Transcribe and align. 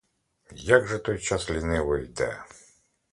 Як 0.61 0.87
же 0.87 0.99
той 0.99 1.19
час 1.19 1.49
ліниво 1.49 1.97
йде. 1.97 2.43